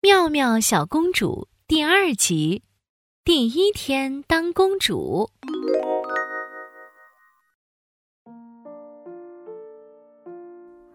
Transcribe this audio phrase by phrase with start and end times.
[0.00, 2.62] 妙妙小公主第二集，
[3.24, 5.28] 第一天当公主。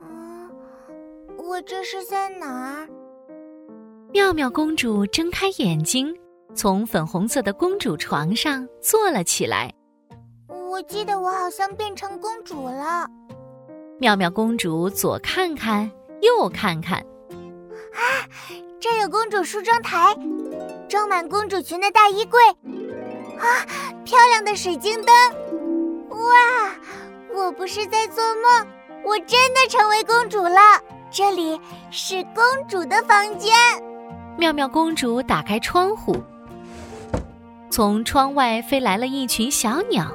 [0.00, 0.48] 嗯，
[1.36, 2.88] 我这是在哪儿？
[4.12, 6.16] 妙妙公主睁开眼睛，
[6.54, 9.74] 从粉红色的公主床上坐了起来。
[10.70, 13.10] 我记得我好像变成公主了。
[13.98, 15.90] 妙妙公主左看看，
[16.20, 17.11] 右看看，啊！
[18.82, 20.12] 这有公主梳妆台，
[20.88, 22.40] 装满公主裙的大衣柜，
[23.38, 23.64] 啊，
[24.04, 25.14] 漂亮的水晶灯，
[26.08, 26.74] 哇！
[27.32, 28.66] 我不是在做梦，
[29.04, 30.58] 我真的成为公主了。
[31.12, 31.60] 这里
[31.92, 33.54] 是公主的房间。
[34.36, 36.16] 妙妙公主打开窗户，
[37.70, 40.12] 从窗外飞来了一群小鸟。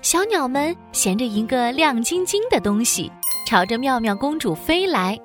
[0.00, 3.10] 小鸟们衔着一个亮晶晶的东西，
[3.48, 5.18] 朝着妙妙公主飞来。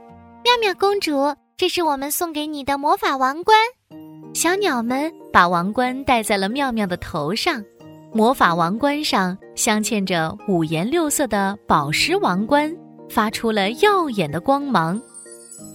[0.43, 1.31] 妙妙公主。
[1.61, 3.55] 这是我们送给你的魔法王冠，
[4.33, 7.63] 小鸟们把王冠戴在了妙妙的头上，
[8.11, 12.75] 魔法王冠上镶嵌着五颜六色的宝石王冠，
[13.11, 14.99] 发出了耀眼的光芒。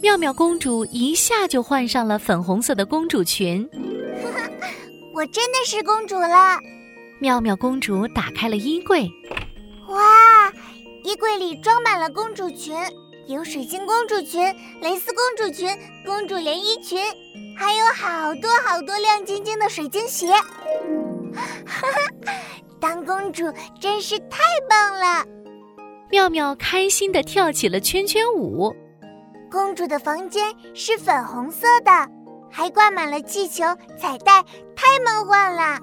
[0.02, 3.64] 妙妙公主一下就换上了粉红色的公主裙，
[5.14, 6.58] 我真的是公主了。
[7.20, 9.08] 妙妙公主打开了衣柜，
[9.86, 10.52] 哇，
[11.04, 12.74] 衣柜里装满了公主裙。
[13.26, 14.40] 有水晶公主裙、
[14.80, 15.68] 蕾丝公主裙、
[16.04, 16.96] 公主连衣裙，
[17.56, 20.28] 还有好多好多亮晶晶的水晶鞋。
[20.28, 21.88] 哈哈，
[22.78, 23.42] 当公主
[23.80, 24.38] 真是太
[24.70, 25.24] 棒了！
[26.08, 28.72] 妙妙开心地跳起了圈圈舞。
[29.50, 31.90] 公主的房间是粉红色的，
[32.48, 33.64] 还挂满了气球、
[33.98, 34.40] 彩带，
[34.76, 35.80] 太梦幻了！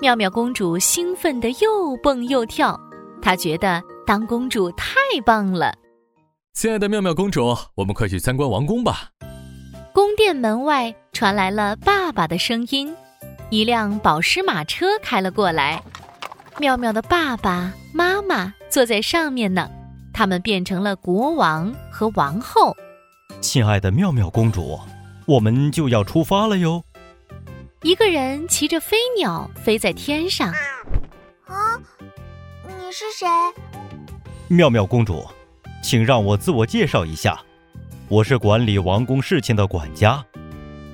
[0.00, 2.78] 妙妙公主兴奋地又蹦又跳，
[3.20, 4.94] 她觉得当公主太
[5.26, 5.74] 棒了。
[6.58, 9.10] 亲爱的妙妙公主，我们快去参观王宫吧。
[9.92, 12.92] 宫殿门外传来了爸爸的声音，
[13.48, 15.80] 一辆宝石马车开了过来。
[16.58, 19.70] 妙妙的爸爸妈妈坐在上面呢，
[20.12, 22.76] 他们变成了国王和王后。
[23.40, 24.80] 亲爱的妙妙公主，
[25.26, 26.82] 我们就要出发了哟。
[27.82, 30.48] 一个人骑着飞鸟飞在天上。
[31.46, 31.78] 啊，
[32.66, 33.28] 你是谁？
[34.48, 35.24] 妙妙公主。
[35.88, 37.40] 请让我自我介绍一下，
[38.08, 40.22] 我是管理王宫事情的管家，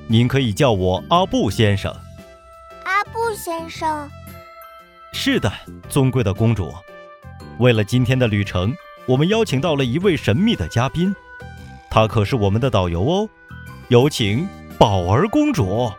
[0.07, 1.93] 您可以叫我阿布先生。
[2.85, 4.09] 阿布先生，
[5.13, 5.53] 是的，
[5.89, 6.73] 尊贵的公主。
[7.59, 8.73] 为了今天的旅程，
[9.07, 11.13] 我们邀请到了一位神秘的嘉宾，
[11.91, 13.29] 她可是我们的导游哦。
[13.89, 15.91] 有请宝儿公主。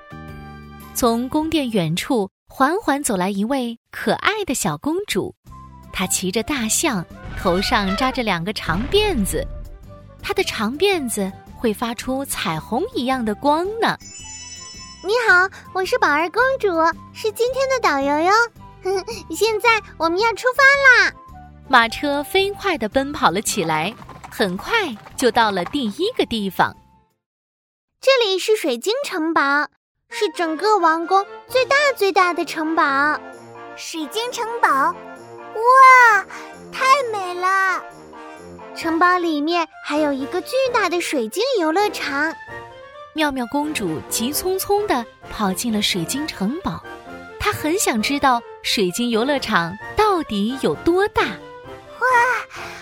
[0.93, 5.35] 从宫殿远处缓缓走来一位可爱的小公主，
[5.91, 7.05] 她骑着大象。
[7.37, 9.45] 头上扎着两个长辫子，
[10.21, 13.97] 它的长辫子会发出彩虹一样的光呢。
[15.03, 16.67] 你好，我是宝儿公主，
[17.13, 18.31] 是今天的导游哟。
[19.35, 21.13] 现在我们要出发啦！
[21.67, 23.93] 马车飞快地奔跑了起来，
[24.31, 26.75] 很快就到了第一个地方。
[28.01, 29.67] 这里是水晶城堡，
[30.09, 33.19] 是整个王宫最大最大的城堡。
[33.75, 36.25] 水晶城堡，哇！
[38.85, 42.31] 城堡里面还有一个巨大的水晶游乐场。
[43.13, 46.83] 妙妙公主急匆匆地跑进了水晶城堡，
[47.39, 51.23] 她很想知道水晶游乐场到底有多大。
[51.23, 52.07] 哇，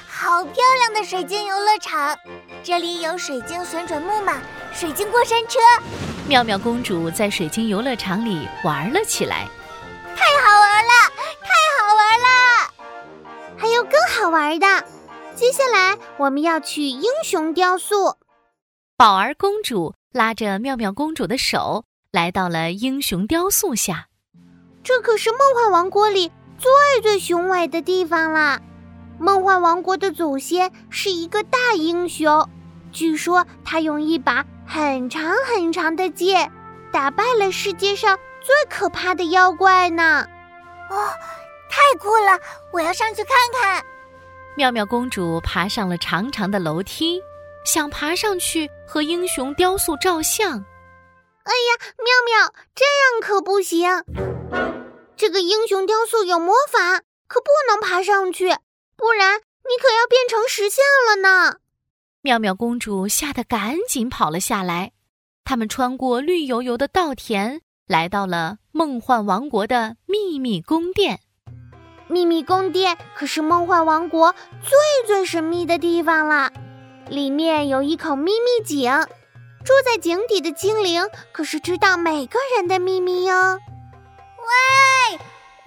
[0.05, 2.13] 好漂亮的水晶游乐场！
[2.61, 4.41] 这里有水晶旋转木马、
[4.73, 5.57] 水晶过山车。
[6.27, 9.47] 妙妙公主在水晶游乐场里玩了起来，
[10.17, 10.91] 太好玩了
[11.39, 11.47] 太
[11.79, 12.73] 好玩了！
[13.57, 14.67] 还有更好玩的，
[15.35, 18.17] 接下来我们要去英雄雕塑。
[18.95, 24.07] 宝儿公主拉着妙妙公主的手，来到了英雄雕塑下。
[24.83, 26.71] 这可是梦幻王国里最
[27.01, 28.61] 最雄伟的地方啦！
[29.19, 32.49] 梦幻王国的祖先是一个大英雄，
[32.91, 36.51] 据说他用一把很长很长的剑，
[36.91, 40.27] 打败了世界上最可怕的妖怪呢。
[40.89, 41.09] 哦。
[41.75, 42.39] 太酷了！
[42.71, 43.83] 我要上去看看。
[44.55, 47.19] 妙妙公主爬上了长长的楼梯，
[47.65, 50.51] 想爬上去和英雄雕塑照相。
[51.43, 53.89] 哎呀，妙妙，这样可不行！
[55.17, 58.49] 这个英雄雕塑有魔法，可不能爬上去，
[58.95, 61.57] 不然你可要变成石像了呢。
[62.21, 64.91] 妙妙公主吓得赶紧跑了下来。
[65.43, 71.19] 他们穿过绿油油的稻田，来到了梦幻王国的秘密宫殿。
[72.07, 74.77] 秘密宫殿可是梦幻王国最
[75.07, 76.51] 最神秘的地方了，
[77.07, 78.91] 里面有一口秘密井，
[79.63, 83.33] 住在井底的精灵可是知道每个人的秘密哟。
[84.37, 85.19] 喂，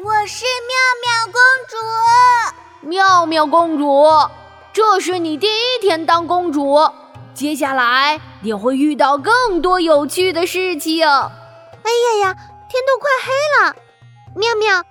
[0.05, 1.77] 我是妙妙公主。
[2.89, 4.07] 妙妙公主，
[4.73, 6.79] 这是你第一天当公主，
[7.35, 11.05] 接下来你会遇到更多有趣的事情。
[11.07, 12.35] 哎呀呀，
[12.69, 13.33] 天都快黑
[13.65, 13.77] 了，
[14.37, 14.85] 妙妙，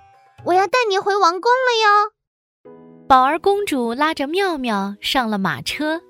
[0.46, 2.72] 我要带你回王宫了哟。
[3.08, 6.00] 宝儿公主拉着妙妙上了马车，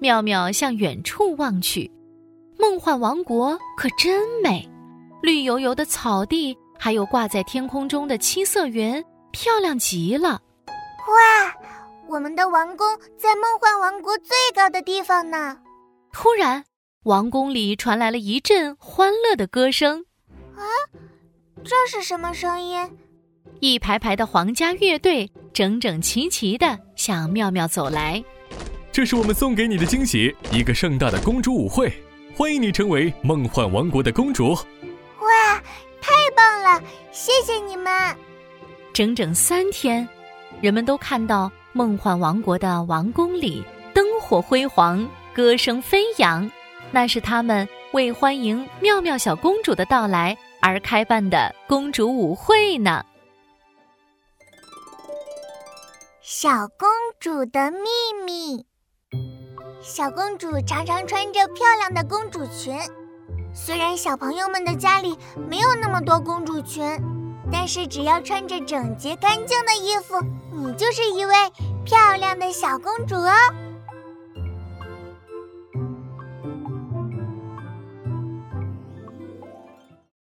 [0.00, 1.90] 妙妙向远处望去，
[2.58, 4.66] 梦幻王国可真美，
[5.22, 10.40] 绿油油的草地，还有挂在天空中的七色云，漂亮极了。
[11.08, 11.54] 哇，
[12.08, 15.58] 我们的王宫在梦幻王国最高的地方呢！
[16.12, 16.64] 突然，
[17.04, 20.06] 王宫里传来了一阵欢乐的歌声。
[20.56, 20.64] 啊，
[21.62, 22.98] 这是什么声音？
[23.62, 28.20] 一排排的皇家乐队整整齐齐地向妙妙走来。
[28.90, 31.92] 这是我们送给你的惊喜，一个盛大的公主舞会，
[32.36, 34.48] 欢迎你成为梦幻王国的公主。
[34.50, 35.62] 哇，
[36.00, 36.82] 太棒了！
[37.12, 37.92] 谢谢你们。
[38.92, 40.08] 整整三天，
[40.60, 43.62] 人们都看到梦幻王国的王宫里
[43.94, 46.50] 灯火辉煌，歌声飞扬。
[46.90, 53.06] 那是他们为欢迎妙妙小公主的到来而开办的公主舞会呢。
[56.34, 56.88] 小公
[57.20, 57.88] 主的秘
[58.24, 58.64] 密。
[59.82, 62.74] 小公主常常穿着漂亮的公主裙，
[63.54, 66.82] 虽然小朋友们的家里没有那么多公主裙，
[67.52, 70.18] 但是只要穿着整洁干净的衣服，
[70.54, 71.34] 你就是一位
[71.84, 73.34] 漂亮的小公主哦。